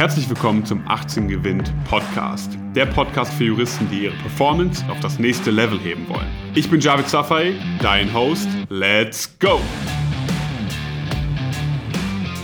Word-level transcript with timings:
Herzlich 0.00 0.30
willkommen 0.30 0.64
zum 0.64 0.82
18 0.88 1.28
Gewinnt 1.28 1.74
Podcast. 1.84 2.56
Der 2.74 2.86
Podcast 2.86 3.34
für 3.34 3.44
Juristen, 3.44 3.86
die 3.90 4.04
ihre 4.04 4.16
Performance 4.16 4.82
auf 4.88 4.98
das 5.00 5.18
nächste 5.18 5.50
Level 5.50 5.78
heben 5.78 6.08
wollen. 6.08 6.26
Ich 6.54 6.70
bin 6.70 6.80
Javid 6.80 7.06
Safai, 7.06 7.52
dein 7.82 8.14
Host. 8.14 8.48
Let's 8.70 9.38
go! 9.38 9.60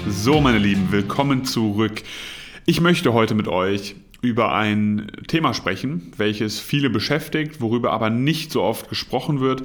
So, 0.06 0.38
meine 0.42 0.58
Lieben, 0.58 0.92
willkommen 0.92 1.46
zurück. 1.46 2.02
Ich 2.66 2.82
möchte 2.82 3.14
heute 3.14 3.34
mit 3.34 3.48
euch 3.48 3.96
über 4.20 4.52
ein 4.52 5.10
Thema 5.26 5.54
sprechen, 5.54 6.12
welches 6.18 6.60
viele 6.60 6.90
beschäftigt, 6.90 7.62
worüber 7.62 7.90
aber 7.90 8.10
nicht 8.10 8.52
so 8.52 8.64
oft 8.64 8.90
gesprochen 8.90 9.40
wird, 9.40 9.62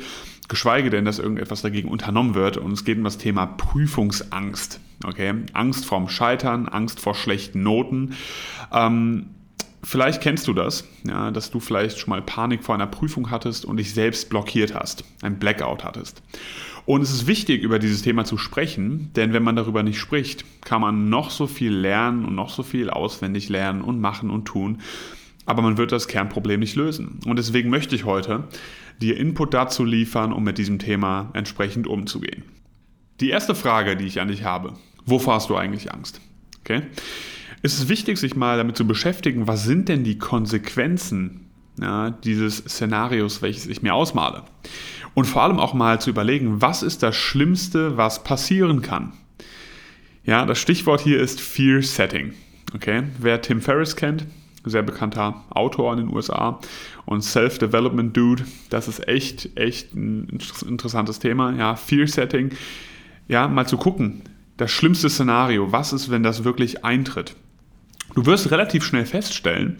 geschweige 0.51 0.89
denn, 0.89 1.05
dass 1.05 1.17
irgendetwas 1.17 1.61
dagegen 1.61 1.89
unternommen 1.89 2.35
wird. 2.35 2.57
Und 2.57 2.73
es 2.73 2.83
geht 2.85 2.97
um 2.97 3.03
das 3.05 3.17
Thema 3.17 3.47
Prüfungsangst. 3.47 4.79
Okay, 5.03 5.33
Angst 5.53 5.85
vorm 5.85 6.09
Scheitern, 6.09 6.67
Angst 6.67 6.99
vor 6.99 7.15
schlechten 7.15 7.63
Noten. 7.63 8.13
Ähm, 8.71 9.27
vielleicht 9.81 10.21
kennst 10.21 10.47
du 10.47 10.53
das, 10.53 10.85
ja, 11.07 11.31
dass 11.31 11.49
du 11.49 11.59
vielleicht 11.59 11.97
schon 11.97 12.11
mal 12.11 12.21
Panik 12.21 12.63
vor 12.63 12.75
einer 12.75 12.85
Prüfung 12.85 13.31
hattest 13.31 13.65
und 13.65 13.77
dich 13.77 13.93
selbst 13.93 14.29
blockiert 14.29 14.75
hast, 14.75 15.05
ein 15.23 15.39
Blackout 15.39 15.83
hattest. 15.83 16.21
Und 16.85 17.01
es 17.01 17.11
ist 17.11 17.27
wichtig, 17.27 17.63
über 17.63 17.79
dieses 17.79 18.01
Thema 18.01 18.25
zu 18.25 18.37
sprechen, 18.37 19.11
denn 19.15 19.33
wenn 19.33 19.43
man 19.43 19.55
darüber 19.55 19.83
nicht 19.83 19.99
spricht, 19.99 20.43
kann 20.61 20.81
man 20.81 21.09
noch 21.09 21.31
so 21.31 21.47
viel 21.47 21.73
lernen 21.73 22.25
und 22.25 22.35
noch 22.35 22.49
so 22.49 22.63
viel 22.63 22.89
auswendig 22.89 23.47
lernen 23.49 23.81
und 23.81 24.01
machen 24.01 24.29
und 24.29 24.45
tun, 24.45 24.81
aber 25.45 25.61
man 25.61 25.77
wird 25.77 25.91
das 25.91 26.07
Kernproblem 26.07 26.59
nicht 26.59 26.75
lösen. 26.75 27.19
Und 27.25 27.37
deswegen 27.37 27.69
möchte 27.69 27.95
ich 27.95 28.05
heute 28.05 28.45
dir 29.01 29.17
Input 29.17 29.53
dazu 29.53 29.83
liefern, 29.83 30.33
um 30.33 30.43
mit 30.43 30.57
diesem 30.57 30.79
Thema 30.79 31.31
entsprechend 31.33 31.87
umzugehen. 31.87 32.43
Die 33.19 33.29
erste 33.29 33.55
Frage, 33.55 33.95
die 33.95 34.05
ich 34.05 34.19
an 34.19 34.27
dich 34.27 34.43
habe, 34.43 34.73
wovor 35.05 35.35
hast 35.35 35.49
du 35.49 35.55
eigentlich 35.55 35.93
Angst? 35.93 36.21
Okay? 36.61 36.83
Es 37.63 37.73
ist 37.73 37.89
wichtig, 37.89 38.17
sich 38.17 38.35
mal 38.35 38.57
damit 38.57 38.77
zu 38.77 38.87
beschäftigen, 38.87 39.47
was 39.47 39.63
sind 39.63 39.89
denn 39.89 40.03
die 40.03 40.17
Konsequenzen 40.17 41.51
ja, 41.79 42.11
dieses 42.11 42.57
Szenarios, 42.57 43.41
welches 43.41 43.67
ich 43.67 43.81
mir 43.81 43.93
ausmale. 43.93 44.43
Und 45.13 45.25
vor 45.25 45.43
allem 45.43 45.59
auch 45.59 45.73
mal 45.73 45.99
zu 45.99 46.09
überlegen, 46.09 46.61
was 46.61 46.83
ist 46.83 47.03
das 47.03 47.15
Schlimmste, 47.15 47.97
was 47.97 48.23
passieren 48.23 48.81
kann. 48.81 49.13
Ja, 50.23 50.45
das 50.45 50.59
Stichwort 50.59 51.01
hier 51.01 51.19
ist 51.19 51.41
Fear 51.41 51.81
Setting. 51.81 52.33
Okay, 52.73 53.03
wer 53.19 53.41
Tim 53.41 53.61
Ferriss 53.61 53.95
kennt, 53.95 54.25
sehr 54.63 54.83
bekannter 54.83 55.43
Autor 55.49 55.93
in 55.93 55.99
den 55.99 56.15
USA 56.15 56.59
und 57.05 57.23
Self-Development 57.23 58.15
Dude, 58.15 58.45
das 58.69 58.87
ist 58.87 59.07
echt, 59.07 59.57
echt 59.57 59.93
ein 59.95 60.39
interessantes 60.67 61.19
Thema. 61.19 61.53
Ja, 61.53 61.75
Fear 61.75 62.07
Setting. 62.07 62.51
Ja, 63.27 63.47
mal 63.47 63.65
zu 63.65 63.77
gucken, 63.77 64.21
das 64.57 64.71
schlimmste 64.71 65.09
Szenario, 65.09 65.71
was 65.71 65.93
ist, 65.93 66.11
wenn 66.11 66.23
das 66.23 66.43
wirklich 66.43 66.85
eintritt? 66.85 67.35
Du 68.13 68.25
wirst 68.25 68.51
relativ 68.51 68.83
schnell 68.83 69.05
feststellen, 69.05 69.77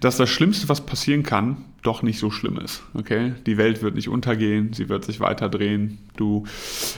dass 0.00 0.16
das 0.16 0.30
Schlimmste, 0.30 0.68
was 0.68 0.86
passieren 0.86 1.22
kann, 1.22 1.64
doch 1.82 2.02
nicht 2.02 2.18
so 2.18 2.30
schlimm 2.30 2.58
ist. 2.58 2.82
Okay? 2.94 3.34
Die 3.46 3.58
Welt 3.58 3.82
wird 3.82 3.94
nicht 3.94 4.08
untergehen, 4.08 4.72
sie 4.72 4.88
wird 4.88 5.04
sich 5.04 5.20
weiter 5.20 5.48
drehen. 5.50 5.98
Du 6.16 6.44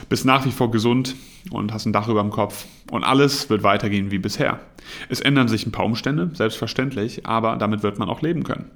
bist 0.07 0.25
nach 0.25 0.45
wie 0.45 0.51
vor 0.51 0.71
gesund 0.71 1.15
und 1.51 1.73
hast 1.73 1.85
ein 1.85 1.93
Dach 1.93 2.07
über 2.07 2.21
dem 2.21 2.31
Kopf 2.31 2.65
und 2.89 3.03
alles 3.03 3.49
wird 3.49 3.63
weitergehen 3.63 4.11
wie 4.11 4.19
bisher. 4.19 4.61
Es 5.09 5.19
ändern 5.19 5.49
sich 5.49 5.65
ein 5.65 5.71
paar 5.71 5.85
Umstände, 5.85 6.31
selbstverständlich, 6.33 7.25
aber 7.25 7.57
damit 7.57 7.83
wird 7.83 7.99
man 7.99 8.09
auch 8.09 8.21
leben 8.21 8.43
können. 8.43 8.71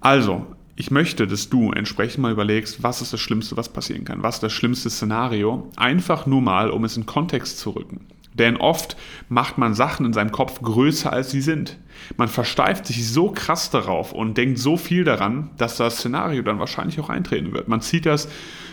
Also, 0.00 0.46
ich 0.76 0.90
möchte, 0.90 1.26
dass 1.26 1.48
du 1.48 1.72
entsprechend 1.72 2.18
mal 2.18 2.32
überlegst, 2.32 2.82
was 2.82 3.00
ist 3.00 3.12
das 3.12 3.20
Schlimmste, 3.20 3.56
was 3.56 3.70
passieren 3.70 4.04
kann, 4.04 4.22
was 4.22 4.36
ist 4.36 4.42
das 4.42 4.52
schlimmste 4.52 4.90
Szenario, 4.90 5.70
einfach 5.76 6.26
nur 6.26 6.42
mal, 6.42 6.70
um 6.70 6.84
es 6.84 6.96
in 6.96 7.06
Kontext 7.06 7.58
zu 7.58 7.70
rücken. 7.70 8.00
Denn 8.34 8.56
oft 8.56 8.96
macht 9.28 9.58
man 9.58 9.74
Sachen 9.74 10.04
in 10.06 10.12
seinem 10.12 10.32
Kopf 10.32 10.60
größer, 10.60 11.12
als 11.12 11.30
sie 11.30 11.40
sind. 11.40 11.78
Man 12.16 12.28
versteift 12.28 12.86
sich 12.86 13.08
so 13.08 13.30
krass 13.30 13.70
darauf 13.70 14.12
und 14.12 14.36
denkt 14.36 14.58
so 14.58 14.76
viel 14.76 15.04
daran, 15.04 15.50
dass 15.56 15.76
das 15.76 15.98
Szenario 15.98 16.42
dann 16.42 16.58
wahrscheinlich 16.58 16.98
auch 17.00 17.08
eintreten 17.08 17.52
wird. 17.52 17.68
Man 17.68 17.80
zieht 17.80 18.06
das 18.06 18.28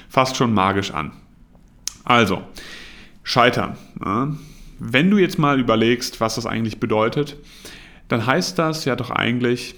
fast 0.09 0.35
schon 0.35 0.53
magisch 0.53 0.91
an. 0.91 1.11
Also, 2.03 2.41
scheitern. 3.23 3.77
Wenn 4.79 5.11
du 5.11 5.19
jetzt 5.19 5.37
mal 5.37 5.59
überlegst, 5.59 6.19
was 6.19 6.35
das 6.35 6.47
eigentlich 6.47 6.79
bedeutet, 6.79 7.37
dann 8.07 8.25
heißt 8.25 8.57
das 8.57 8.83
ja 8.85 8.95
doch 8.95 9.11
eigentlich, 9.11 9.75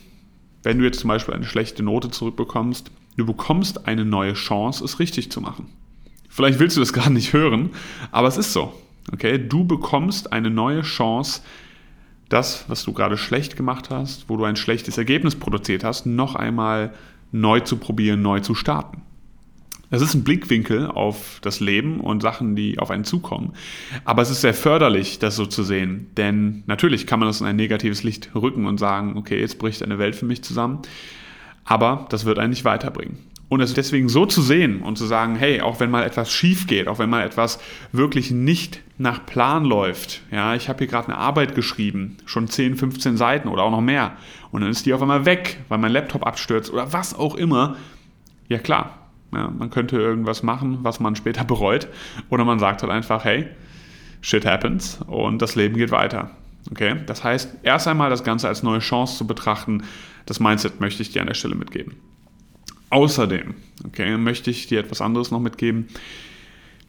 wenn 0.63 0.79
du 0.79 0.85
jetzt 0.85 1.01
zum 1.01 1.09
Beispiel 1.09 1.33
eine 1.33 1.45
schlechte 1.45 1.83
Note 1.83 2.09
zurückbekommst, 2.09 2.89
du 3.17 3.25
bekommst 3.25 3.85
eine 3.85 4.05
neue 4.05 4.33
Chance, 4.33 4.83
es 4.83 4.99
richtig 4.99 5.29
zu 5.29 5.41
machen. 5.41 5.67
Vielleicht 6.29 6.59
willst 6.59 6.77
du 6.77 6.79
das 6.79 6.93
gar 6.93 7.09
nicht 7.09 7.33
hören, 7.33 7.71
aber 8.11 8.29
es 8.29 8.37
ist 8.37 8.53
so. 8.53 8.73
Okay, 9.11 9.37
du 9.37 9.65
bekommst 9.65 10.31
eine 10.31 10.49
neue 10.49 10.81
Chance, 10.81 11.41
das, 12.29 12.65
was 12.67 12.83
du 12.83 12.93
gerade 12.93 13.17
schlecht 13.17 13.55
gemacht 13.55 13.89
hast, 13.89 14.29
wo 14.29 14.37
du 14.37 14.43
ein 14.43 14.55
schlechtes 14.55 14.97
Ergebnis 14.97 15.35
produziert 15.35 15.83
hast, 15.83 16.05
noch 16.05 16.35
einmal 16.35 16.93
neu 17.31 17.59
zu 17.59 17.77
probieren, 17.77 18.21
neu 18.21 18.39
zu 18.39 18.55
starten. 18.55 19.01
Das 19.89 20.01
ist 20.01 20.15
ein 20.15 20.23
Blickwinkel 20.23 20.87
auf 20.87 21.39
das 21.43 21.59
Leben 21.59 21.99
und 21.99 22.23
Sachen, 22.23 22.55
die 22.55 22.79
auf 22.79 22.89
einen 22.89 23.03
zukommen. 23.03 23.53
Aber 24.05 24.23
es 24.23 24.31
ist 24.31 24.41
sehr 24.41 24.55
förderlich, 24.55 25.19
das 25.19 25.35
so 25.35 25.45
zu 25.45 25.61
sehen. 25.61 26.07
Denn 26.17 26.63
natürlich 26.65 27.05
kann 27.05 27.19
man 27.19 27.29
das 27.29 27.41
in 27.41 27.45
ein 27.45 27.55
negatives 27.55 28.01
Licht 28.01 28.31
rücken 28.33 28.65
und 28.65 28.79
sagen, 28.79 29.17
okay, 29.17 29.39
jetzt 29.39 29.59
bricht 29.59 29.83
eine 29.83 29.99
Welt 29.99 30.15
für 30.15 30.25
mich 30.25 30.43
zusammen. 30.43 30.79
Aber 31.63 32.07
das 32.09 32.25
wird 32.25 32.39
einen 32.39 32.49
nicht 32.49 32.65
weiterbringen. 32.65 33.19
Und 33.53 33.61
es 33.61 33.75
deswegen 33.75 34.09
so 34.09 34.25
zu 34.25 34.41
sehen 34.41 34.81
und 34.81 34.97
zu 34.97 35.05
sagen, 35.05 35.35
hey, 35.35 35.61
auch 35.61 35.79
wenn 35.79 35.91
mal 35.91 36.01
etwas 36.01 36.31
schief 36.31 36.65
geht, 36.65 36.87
auch 36.87 36.97
wenn 36.97 37.11
mal 37.11 37.23
etwas 37.23 37.59
wirklich 37.91 38.31
nicht 38.31 38.81
nach 38.97 39.27
Plan 39.27 39.63
läuft, 39.63 40.21
ja, 40.31 40.55
ich 40.55 40.69
habe 40.69 40.79
hier 40.79 40.87
gerade 40.87 41.09
eine 41.09 41.19
Arbeit 41.19 41.53
geschrieben, 41.53 42.17
schon 42.25 42.47
10, 42.47 42.77
15 42.77 43.15
Seiten 43.15 43.47
oder 43.47 43.61
auch 43.61 43.69
noch 43.69 43.79
mehr, 43.79 44.13
und 44.49 44.61
dann 44.61 44.71
ist 44.71 44.87
die 44.87 44.93
auf 44.95 45.03
einmal 45.03 45.27
weg, 45.27 45.59
weil 45.69 45.77
mein 45.77 45.91
Laptop 45.91 46.25
abstürzt 46.25 46.73
oder 46.73 46.93
was 46.93 47.13
auch 47.13 47.35
immer, 47.35 47.75
ja 48.47 48.57
klar, 48.57 48.97
ja, 49.31 49.53
man 49.55 49.69
könnte 49.69 49.97
irgendwas 49.97 50.41
machen, 50.41 50.79
was 50.81 50.99
man 50.99 51.15
später 51.15 51.43
bereut, 51.43 51.87
oder 52.31 52.45
man 52.45 52.57
sagt 52.57 52.81
halt 52.81 52.91
einfach, 52.91 53.23
hey, 53.23 53.45
shit 54.21 54.47
happens 54.47 54.99
und 55.05 55.43
das 55.43 55.53
Leben 55.53 55.77
geht 55.77 55.91
weiter. 55.91 56.31
Okay? 56.71 56.95
Das 57.05 57.23
heißt, 57.23 57.57
erst 57.61 57.87
einmal 57.87 58.09
das 58.09 58.23
Ganze 58.23 58.47
als 58.47 58.63
neue 58.63 58.79
Chance 58.79 59.15
zu 59.15 59.27
betrachten, 59.27 59.83
das 60.25 60.39
Mindset 60.39 60.79
möchte 60.79 61.03
ich 61.03 61.11
dir 61.11 61.21
an 61.21 61.27
der 61.27 61.35
Stelle 61.35 61.53
mitgeben. 61.53 61.97
Außerdem 62.93 63.55
okay, 63.85 64.17
möchte 64.17 64.51
ich 64.51 64.67
dir 64.67 64.79
etwas 64.79 65.01
anderes 65.01 65.31
noch 65.31 65.39
mitgeben. 65.39 65.87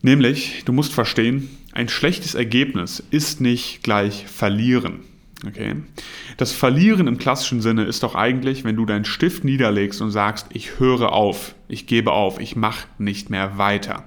Nämlich, 0.03 0.63
du 0.67 0.75
musst 0.75 0.93
verstehen, 0.93 1.49
ein 1.73 1.89
schlechtes 1.89 2.35
Ergebnis 2.35 3.03
ist 3.11 3.41
nicht 3.41 3.83
gleich 3.83 4.27
verlieren. 4.27 5.01
Okay? 5.47 5.77
Das 6.37 6.53
Verlieren 6.53 7.07
im 7.07 7.17
klassischen 7.17 7.63
Sinne 7.63 7.85
ist 7.85 8.03
doch 8.03 8.15
eigentlich, 8.15 8.65
wenn 8.65 8.77
du 8.77 8.85
deinen 8.85 9.07
Stift 9.07 9.45
niederlegst 9.45 10.03
und 10.03 10.11
sagst, 10.11 10.49
ich 10.53 10.79
höre 10.79 11.13
auf, 11.13 11.55
ich 11.69 11.87
gebe 11.87 12.13
auf, 12.13 12.39
ich 12.39 12.55
mache 12.55 12.87
nicht 12.99 13.31
mehr 13.31 13.57
weiter. 13.57 14.05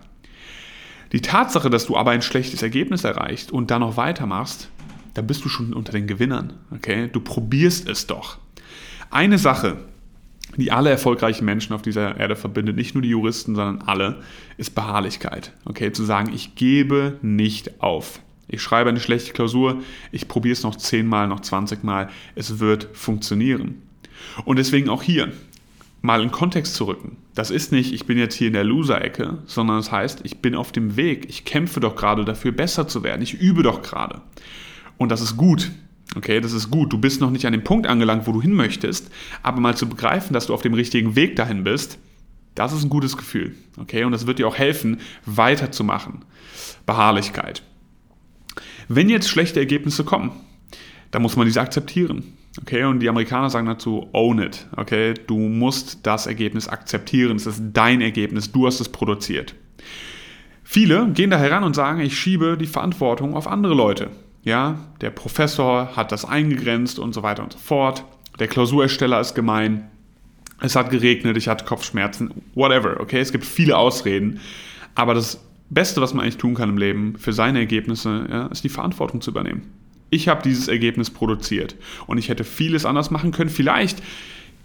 Die 1.13 1.21
Tatsache, 1.21 1.71
dass 1.71 1.87
du 1.87 1.97
aber 1.97 2.11
ein 2.11 2.21
schlechtes 2.21 2.61
Ergebnis 2.61 3.05
erreichst 3.05 3.51
und 3.51 3.71
dann 3.71 3.81
noch 3.81 3.97
weitermachst, 3.97 4.69
da 5.15 5.23
bist 5.23 5.43
du 5.43 5.49
schon 5.49 5.73
unter 5.73 5.93
den 5.93 6.05
Gewinnern. 6.05 6.53
Okay? 6.69 7.09
Du 7.11 7.21
probierst 7.21 7.89
es 7.89 8.05
doch. 8.05 8.37
Eine 9.09 9.39
Sache, 9.39 9.77
die 10.57 10.71
alle 10.71 10.89
erfolgreichen 10.89 11.45
Menschen 11.45 11.73
auf 11.73 11.81
dieser 11.81 12.17
Erde 12.17 12.35
verbindet, 12.35 12.75
nicht 12.75 12.95
nur 12.95 13.01
die 13.01 13.09
Juristen, 13.09 13.55
sondern 13.55 13.87
alle, 13.87 14.21
ist 14.57 14.75
Beharrlichkeit. 14.75 15.53
Okay, 15.65 15.91
zu 15.91 16.03
sagen, 16.03 16.33
ich 16.33 16.55
gebe 16.55 17.17
nicht 17.21 17.81
auf. 17.81 18.19
Ich 18.47 18.61
schreibe 18.61 18.89
eine 18.89 18.99
schlechte 18.99 19.33
Klausur, 19.33 19.81
ich 20.11 20.27
probiere 20.27 20.53
es 20.53 20.63
noch 20.63 20.75
10 20.75 21.05
Mal, 21.05 21.27
noch 21.27 21.41
20 21.41 21.83
Mal, 21.83 22.09
es 22.35 22.59
wird 22.59 22.89
funktionieren. 22.93 23.83
Und 24.45 24.57
deswegen 24.57 24.89
auch 24.89 25.03
hier 25.03 25.31
mal 26.01 26.21
in 26.21 26.31
Kontext 26.31 26.75
zu 26.75 26.85
rücken. 26.85 27.17
Das 27.35 27.51
ist 27.51 27.71
nicht, 27.71 27.93
ich 27.93 28.05
bin 28.05 28.17
jetzt 28.17 28.35
hier 28.35 28.47
in 28.47 28.53
der 28.53 28.63
Loser-Ecke, 28.63 29.39
sondern 29.45 29.77
das 29.77 29.91
heißt, 29.91 30.21
ich 30.23 30.39
bin 30.39 30.55
auf 30.55 30.71
dem 30.71 30.95
Weg, 30.95 31.27
ich 31.29 31.43
kämpfe 31.43 31.79
doch 31.79 31.95
gerade 31.95 32.23
dafür, 32.23 32.51
besser 32.51 32.87
zu 32.87 33.03
werden, 33.03 33.21
ich 33.21 33.33
übe 33.33 33.63
doch 33.63 33.81
gerade. 33.81 34.21
Und 34.97 35.11
das 35.11 35.21
ist 35.21 35.37
gut. 35.37 35.71
Okay, 36.15 36.39
das 36.39 36.53
ist 36.53 36.71
gut. 36.71 36.93
Du 36.93 36.97
bist 36.97 37.21
noch 37.21 37.31
nicht 37.31 37.45
an 37.45 37.51
dem 37.51 37.63
Punkt 37.63 37.85
angelangt, 37.85 38.27
wo 38.27 38.31
du 38.31 38.41
hin 38.41 38.53
möchtest, 38.53 39.11
aber 39.43 39.59
mal 39.59 39.75
zu 39.75 39.89
begreifen, 39.89 40.33
dass 40.33 40.47
du 40.47 40.53
auf 40.53 40.61
dem 40.61 40.73
richtigen 40.73 41.15
Weg 41.15 41.35
dahin 41.35 41.63
bist, 41.63 41.99
das 42.55 42.73
ist 42.73 42.83
ein 42.83 42.89
gutes 42.89 43.17
Gefühl. 43.17 43.55
Okay, 43.77 44.03
und 44.03 44.11
das 44.11 44.25
wird 44.25 44.39
dir 44.39 44.47
auch 44.47 44.57
helfen, 44.57 44.99
weiterzumachen. 45.25 46.25
Beharrlichkeit. 46.85 47.61
Wenn 48.87 49.09
jetzt 49.09 49.29
schlechte 49.29 49.59
Ergebnisse 49.59 50.03
kommen, 50.03 50.31
dann 51.11 51.21
muss 51.21 51.35
man 51.35 51.45
diese 51.45 51.61
akzeptieren. 51.61 52.33
Okay, 52.61 52.83
und 52.85 52.99
die 52.99 53.09
Amerikaner 53.09 53.49
sagen 53.49 53.67
dazu, 53.67 54.09
own 54.13 54.39
it. 54.39 54.65
Okay, 54.75 55.13
du 55.27 55.37
musst 55.37 55.99
das 56.07 56.25
Ergebnis 56.25 56.67
akzeptieren. 56.67 57.35
Es 57.35 57.45
ist 57.45 57.61
dein 57.73 58.01
Ergebnis, 58.01 58.51
du 58.51 58.65
hast 58.65 58.79
es 58.79 58.89
produziert. 58.89 59.53
Viele 60.63 61.07
gehen 61.11 61.29
da 61.29 61.37
heran 61.37 61.63
und 61.63 61.75
sagen, 61.75 62.01
ich 62.01 62.17
schiebe 62.17 62.57
die 62.57 62.65
Verantwortung 62.65 63.35
auf 63.35 63.47
andere 63.47 63.75
Leute. 63.75 64.09
Ja, 64.47 64.77
der 65.01 65.09
Professor 65.09 65.97
hat 65.97 66.13
das 66.13 66.23
eingegrenzt 66.23 66.99
und 66.99 67.11
so 67.11 67.21
weiter 67.21 67.43
und 67.43 67.51
so 67.51 67.59
fort. 67.59 68.05
Der 68.39 68.47
Klausurersteller 68.47 69.19
ist 69.19 69.35
gemein. 69.35 69.89
Es 70.61 70.77
hat 70.77 70.89
geregnet, 70.89 71.35
ich 71.35 71.49
hatte 71.49 71.65
Kopfschmerzen, 71.65 72.31
whatever. 72.55 73.01
Okay, 73.01 73.19
es 73.19 73.33
gibt 73.33 73.43
viele 73.43 73.75
Ausreden. 73.75 74.39
Aber 74.95 75.13
das 75.13 75.43
Beste, 75.69 75.99
was 75.99 76.13
man 76.13 76.23
eigentlich 76.23 76.37
tun 76.37 76.55
kann 76.55 76.69
im 76.69 76.77
Leben 76.77 77.17
für 77.17 77.33
seine 77.33 77.59
Ergebnisse, 77.59 78.25
ja, 78.31 78.45
ist 78.45 78.63
die 78.63 78.69
Verantwortung 78.69 79.19
zu 79.19 79.31
übernehmen. 79.31 79.63
Ich 80.11 80.29
habe 80.29 80.41
dieses 80.43 80.69
Ergebnis 80.69 81.09
produziert 81.09 81.75
und 82.05 82.17
ich 82.17 82.29
hätte 82.29 82.45
vieles 82.45 82.85
anders 82.85 83.11
machen 83.11 83.33
können. 83.33 83.49
Vielleicht 83.49 84.01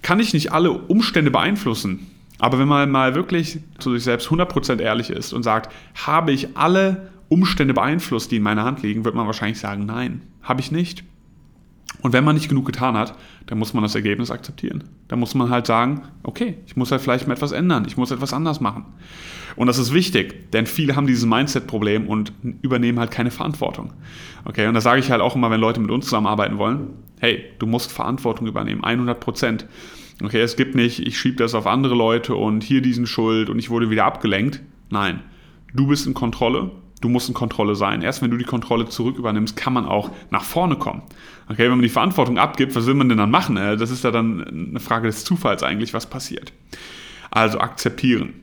kann 0.02 0.20
ich 0.20 0.32
nicht 0.32 0.52
alle 0.52 0.70
Umstände 0.70 1.32
beeinflussen. 1.32 2.06
Aber 2.38 2.60
wenn 2.60 2.68
man 2.68 2.88
mal 2.88 3.16
wirklich 3.16 3.58
zu 3.80 3.92
sich 3.94 4.04
selbst 4.04 4.28
100% 4.28 4.80
ehrlich 4.80 5.10
ist 5.10 5.32
und 5.32 5.42
sagt, 5.42 5.72
habe 6.06 6.30
ich 6.30 6.56
alle 6.56 7.10
Umstände 7.32 7.74
beeinflusst, 7.74 8.30
die 8.30 8.36
in 8.36 8.42
meiner 8.42 8.64
Hand 8.64 8.82
liegen, 8.82 9.04
wird 9.04 9.14
man 9.14 9.26
wahrscheinlich 9.26 9.58
sagen, 9.58 9.86
nein, 9.86 10.22
habe 10.42 10.60
ich 10.60 10.70
nicht. 10.70 11.02
Und 12.02 12.12
wenn 12.12 12.24
man 12.24 12.34
nicht 12.34 12.48
genug 12.48 12.66
getan 12.66 12.96
hat, 12.96 13.16
dann 13.46 13.58
muss 13.58 13.74
man 13.74 13.82
das 13.82 13.94
Ergebnis 13.94 14.30
akzeptieren. 14.30 14.84
Dann 15.08 15.18
muss 15.18 15.34
man 15.34 15.50
halt 15.50 15.66
sagen, 15.66 16.02
okay, 16.22 16.56
ich 16.66 16.76
muss 16.76 16.90
halt 16.90 17.00
vielleicht 17.00 17.26
mal 17.26 17.34
etwas 17.34 17.52
ändern, 17.52 17.84
ich 17.86 17.96
muss 17.96 18.10
etwas 18.10 18.32
anders 18.32 18.60
machen. 18.60 18.84
Und 19.56 19.66
das 19.66 19.78
ist 19.78 19.92
wichtig, 19.92 20.50
denn 20.52 20.66
viele 20.66 20.96
haben 20.96 21.06
dieses 21.06 21.26
Mindset-Problem 21.26 22.06
und 22.06 22.32
übernehmen 22.62 22.98
halt 22.98 23.10
keine 23.10 23.30
Verantwortung. 23.30 23.92
Okay, 24.44 24.66
und 24.66 24.74
da 24.74 24.80
sage 24.80 25.00
ich 25.00 25.10
halt 25.10 25.20
auch 25.20 25.36
immer, 25.36 25.50
wenn 25.50 25.60
Leute 25.60 25.80
mit 25.80 25.90
uns 25.90 26.06
zusammenarbeiten 26.06 26.58
wollen, 26.58 26.88
hey, 27.20 27.44
du 27.58 27.66
musst 27.66 27.92
Verantwortung 27.92 28.46
übernehmen, 28.46 28.82
100 28.84 29.20
Prozent. 29.20 29.66
Okay, 30.22 30.40
es 30.40 30.56
gibt 30.56 30.74
nicht, 30.74 31.00
ich 31.00 31.18
schiebe 31.18 31.36
das 31.36 31.54
auf 31.54 31.66
andere 31.66 31.94
Leute 31.94 32.34
und 32.34 32.62
hier 32.62 32.82
diesen 32.82 33.06
Schuld 33.06 33.48
und 33.48 33.58
ich 33.58 33.70
wurde 33.70 33.90
wieder 33.90 34.04
abgelenkt. 34.04 34.60
Nein, 34.90 35.20
du 35.74 35.86
bist 35.86 36.06
in 36.06 36.14
Kontrolle 36.14 36.72
du 37.02 37.10
musst 37.10 37.28
in 37.28 37.34
Kontrolle 37.34 37.74
sein. 37.74 38.00
Erst 38.00 38.22
wenn 38.22 38.30
du 38.30 38.38
die 38.38 38.44
Kontrolle 38.44 38.88
zurück 38.88 39.18
übernimmst, 39.18 39.56
kann 39.56 39.74
man 39.74 39.84
auch 39.84 40.10
nach 40.30 40.44
vorne 40.44 40.76
kommen. 40.76 41.02
Okay, 41.48 41.64
wenn 41.64 41.72
man 41.72 41.82
die 41.82 41.90
Verantwortung 41.90 42.38
abgibt, 42.38 42.74
was 42.74 42.86
will 42.86 42.94
man 42.94 43.10
denn 43.10 43.18
dann 43.18 43.30
machen? 43.30 43.56
Das 43.56 43.90
ist 43.90 44.04
ja 44.04 44.10
dann 44.10 44.70
eine 44.70 44.80
Frage 44.80 45.08
des 45.08 45.24
Zufalls 45.24 45.62
eigentlich, 45.62 45.92
was 45.92 46.08
passiert. 46.08 46.54
Also 47.30 47.58
akzeptieren. 47.58 48.34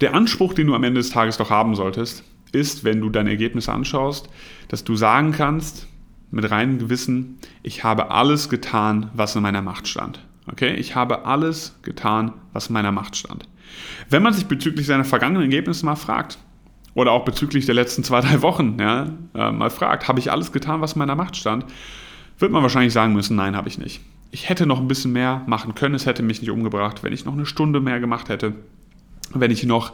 Der 0.00 0.14
Anspruch, 0.14 0.54
den 0.54 0.66
du 0.68 0.74
am 0.74 0.84
Ende 0.84 1.00
des 1.00 1.10
Tages 1.10 1.36
doch 1.36 1.50
haben 1.50 1.74
solltest, 1.74 2.24
ist, 2.52 2.84
wenn 2.84 3.00
du 3.00 3.10
deine 3.10 3.30
Ergebnisse 3.30 3.72
anschaust, 3.72 4.28
dass 4.68 4.84
du 4.84 4.96
sagen 4.96 5.32
kannst, 5.32 5.88
mit 6.30 6.50
reinem 6.50 6.78
Gewissen, 6.78 7.38
ich 7.62 7.84
habe 7.84 8.10
alles 8.10 8.48
getan, 8.48 9.10
was 9.14 9.36
in 9.36 9.42
meiner 9.42 9.62
Macht 9.62 9.86
stand. 9.86 10.20
Okay, 10.50 10.74
ich 10.74 10.94
habe 10.94 11.26
alles 11.26 11.78
getan, 11.82 12.32
was 12.52 12.68
in 12.68 12.74
meiner 12.74 12.92
Macht 12.92 13.16
stand. 13.16 13.48
Wenn 14.10 14.22
man 14.22 14.34
sich 14.34 14.46
bezüglich 14.46 14.86
seiner 14.86 15.04
vergangenen 15.04 15.42
Ergebnisse 15.42 15.86
mal 15.86 15.96
fragt, 15.96 16.38
oder 16.94 17.12
auch 17.12 17.24
bezüglich 17.24 17.66
der 17.66 17.74
letzten 17.74 18.04
zwei, 18.04 18.20
drei 18.20 18.42
Wochen 18.42 18.76
ja, 18.78 19.08
äh, 19.34 19.50
mal 19.50 19.70
fragt, 19.70 20.08
habe 20.08 20.20
ich 20.20 20.30
alles 20.30 20.52
getan, 20.52 20.80
was 20.80 20.94
in 20.94 21.00
meiner 21.00 21.16
Macht 21.16 21.36
stand, 21.36 21.64
wird 22.38 22.52
man 22.52 22.62
wahrscheinlich 22.62 22.92
sagen 22.92 23.12
müssen, 23.12 23.36
nein, 23.36 23.56
habe 23.56 23.68
ich 23.68 23.78
nicht. 23.78 24.00
Ich 24.30 24.48
hätte 24.48 24.66
noch 24.66 24.80
ein 24.80 24.88
bisschen 24.88 25.12
mehr 25.12 25.42
machen 25.46 25.74
können, 25.74 25.94
es 25.94 26.06
hätte 26.06 26.22
mich 26.22 26.40
nicht 26.40 26.50
umgebracht, 26.50 27.02
wenn 27.02 27.12
ich 27.12 27.24
noch 27.24 27.34
eine 27.34 27.46
Stunde 27.46 27.80
mehr 27.80 28.00
gemacht 28.00 28.28
hätte, 28.28 28.54
wenn 29.32 29.50
ich 29.50 29.64
noch, 29.64 29.92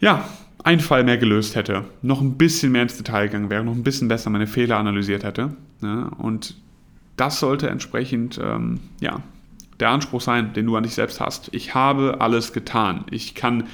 ja, 0.00 0.24
einen 0.62 0.80
Fall 0.80 1.04
mehr 1.04 1.16
gelöst 1.16 1.56
hätte, 1.56 1.84
noch 2.02 2.20
ein 2.20 2.34
bisschen 2.34 2.72
mehr 2.72 2.82
ins 2.82 2.96
Detail 2.96 3.26
gegangen 3.26 3.50
wäre, 3.50 3.64
noch 3.64 3.74
ein 3.74 3.82
bisschen 3.82 4.08
besser 4.08 4.30
meine 4.30 4.46
Fehler 4.46 4.76
analysiert 4.76 5.24
hätte. 5.24 5.56
Ja, 5.82 6.10
und 6.18 6.54
das 7.16 7.40
sollte 7.40 7.68
entsprechend, 7.70 8.38
ähm, 8.42 8.80
ja, 9.00 9.22
der 9.80 9.90
Anspruch 9.90 10.20
sein, 10.20 10.52
den 10.52 10.66
du 10.66 10.76
an 10.76 10.82
dich 10.82 10.94
selbst 10.94 11.20
hast. 11.20 11.48
Ich 11.52 11.74
habe 11.74 12.20
alles 12.20 12.52
getan. 12.52 13.04
Ich 13.10 13.34
kann 13.34 13.64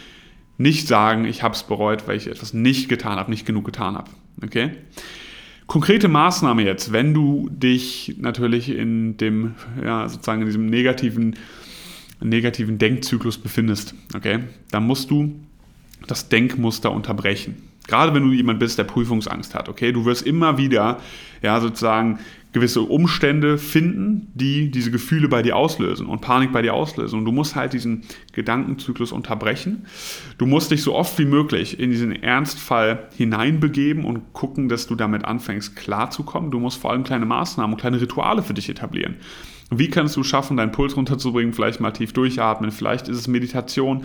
nicht 0.58 0.88
sagen, 0.88 1.24
ich 1.24 1.42
habe 1.42 1.54
es 1.54 1.62
bereut, 1.62 2.08
weil 2.08 2.16
ich 2.16 2.28
etwas 2.28 2.54
nicht 2.54 2.88
getan 2.88 3.18
habe, 3.18 3.30
nicht 3.30 3.46
genug 3.46 3.64
getan 3.64 3.94
habe. 3.96 4.10
Okay? 4.42 4.72
Konkrete 5.66 6.08
Maßnahme 6.08 6.62
jetzt, 6.62 6.92
wenn 6.92 7.12
du 7.12 7.48
dich 7.50 8.16
natürlich 8.18 8.68
in 8.68 9.16
dem, 9.16 9.54
ja, 9.82 10.08
sozusagen 10.08 10.42
in 10.42 10.46
diesem 10.46 10.66
negativen, 10.66 11.36
negativen 12.20 12.78
Denkzyklus 12.78 13.38
befindest, 13.38 13.94
okay, 14.14 14.44
dann 14.70 14.86
musst 14.86 15.10
du 15.10 15.34
das 16.06 16.28
Denkmuster 16.28 16.92
unterbrechen. 16.92 17.56
Gerade 17.88 18.14
wenn 18.14 18.28
du 18.28 18.32
jemand 18.32 18.60
bist, 18.60 18.78
der 18.78 18.84
Prüfungsangst 18.84 19.54
hat, 19.54 19.68
okay, 19.68 19.92
du 19.92 20.04
wirst 20.04 20.26
immer 20.26 20.56
wieder, 20.56 21.00
ja, 21.42 21.60
sozusagen 21.60 22.20
gewisse 22.56 22.80
Umstände 22.80 23.58
finden, 23.58 24.32
die 24.32 24.70
diese 24.70 24.90
Gefühle 24.90 25.28
bei 25.28 25.42
dir 25.42 25.56
auslösen 25.56 26.06
und 26.06 26.22
Panik 26.22 26.52
bei 26.52 26.62
dir 26.62 26.72
auslösen. 26.72 27.18
Und 27.18 27.26
du 27.26 27.30
musst 27.30 27.54
halt 27.54 27.74
diesen 27.74 28.04
Gedankenzyklus 28.32 29.12
unterbrechen. 29.12 29.84
Du 30.38 30.46
musst 30.46 30.70
dich 30.70 30.82
so 30.82 30.94
oft 30.94 31.18
wie 31.18 31.26
möglich 31.26 31.78
in 31.78 31.90
diesen 31.90 32.12
Ernstfall 32.12 33.10
hineinbegeben 33.14 34.06
und 34.06 34.32
gucken, 34.32 34.70
dass 34.70 34.86
du 34.86 34.94
damit 34.94 35.26
anfängst 35.26 35.76
klarzukommen. 35.76 36.50
Du 36.50 36.58
musst 36.58 36.80
vor 36.80 36.92
allem 36.92 37.04
kleine 37.04 37.26
Maßnahmen 37.26 37.74
und 37.74 37.80
kleine 37.80 38.00
Rituale 38.00 38.42
für 38.42 38.54
dich 38.54 38.70
etablieren. 38.70 39.16
Wie 39.70 39.90
kannst 39.90 40.16
du 40.16 40.22
schaffen, 40.22 40.56
deinen 40.56 40.72
Puls 40.72 40.96
runterzubringen? 40.96 41.52
Vielleicht 41.52 41.80
mal 41.80 41.90
tief 41.90 42.14
durchatmen, 42.14 42.70
vielleicht 42.70 43.08
ist 43.08 43.18
es 43.18 43.28
Meditation 43.28 44.04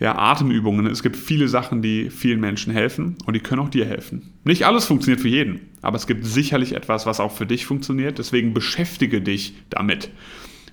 ja, 0.00 0.16
Atemübungen. 0.16 0.86
Es 0.86 1.02
gibt 1.02 1.16
viele 1.16 1.48
Sachen, 1.48 1.82
die 1.82 2.10
vielen 2.10 2.40
Menschen 2.40 2.72
helfen 2.72 3.16
und 3.26 3.34
die 3.34 3.40
können 3.40 3.60
auch 3.60 3.68
dir 3.68 3.84
helfen. 3.84 4.32
Nicht 4.44 4.64
alles 4.64 4.84
funktioniert 4.84 5.20
für 5.20 5.28
jeden, 5.28 5.60
aber 5.82 5.96
es 5.96 6.06
gibt 6.06 6.24
sicherlich 6.24 6.74
etwas, 6.74 7.06
was 7.06 7.20
auch 7.20 7.32
für 7.32 7.46
dich 7.46 7.66
funktioniert. 7.66 8.18
Deswegen 8.18 8.54
beschäftige 8.54 9.20
dich 9.20 9.54
damit. 9.70 10.10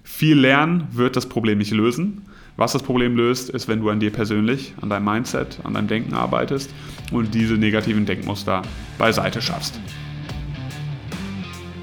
Viel 0.04 0.38
Lernen 0.38 0.88
wird 0.92 1.16
das 1.16 1.28
Problem 1.28 1.58
nicht 1.58 1.72
lösen. 1.72 2.22
Was 2.58 2.72
das 2.72 2.84
Problem 2.84 3.18
löst, 3.18 3.50
ist, 3.50 3.68
wenn 3.68 3.82
du 3.82 3.90
an 3.90 4.00
dir 4.00 4.12
persönlich, 4.12 4.76
an 4.80 4.90
deinem 4.90 5.06
Mindset, 5.06 5.60
an 5.64 5.74
deinem 5.74 5.88
Denken 5.88 6.14
arbeitest 6.14 6.74
und 7.12 7.34
diese 7.34 7.56
negativen 7.56 8.06
Denkmuster 8.06 8.62
beiseite 8.98 9.42
schaffst. 9.42 9.80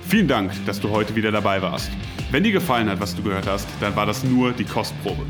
Vielen 0.08 0.28
Dank, 0.28 0.52
dass 0.64 0.80
du 0.80 0.88
heute 0.90 1.14
wieder 1.14 1.30
dabei 1.30 1.60
warst. 1.60 1.90
Wenn 2.30 2.44
dir 2.44 2.52
gefallen 2.52 2.88
hat, 2.88 3.00
was 3.00 3.14
du 3.14 3.22
gehört 3.22 3.46
hast, 3.46 3.68
dann 3.80 3.96
war 3.96 4.06
das 4.06 4.24
nur 4.24 4.52
die 4.52 4.64
Kostprobe. 4.64 5.26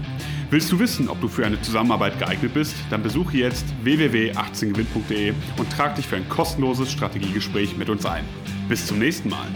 Willst 0.53 0.71
du 0.71 0.79
wissen, 0.79 1.09
ob 1.09 1.19
du 1.19 1.29
für 1.29 1.47
eine 1.47 1.63
Zusammenarbeit 1.63 2.19
geeignet 2.19 2.53
bist? 2.53 2.75
Dann 2.91 3.03
besuche 3.03 3.39
jetzt 3.39 3.65
www.18gewinn.de 3.85 5.33
und 5.57 5.73
trag 5.73 5.97
dich 5.97 6.07
für 6.07 6.17
ein 6.17 6.29
kostenloses 6.29 6.93
Strategiegespräch 6.93 7.79
mit 7.79 7.89
uns 7.89 8.05
ein. 8.05 8.27
Bis 8.69 8.87
zum 8.87 8.99
nächsten 8.99 9.31
Mal. 9.31 9.47